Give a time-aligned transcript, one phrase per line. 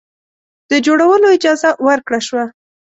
[0.69, 2.45] د جوړولو اجازه ورکړه شوه.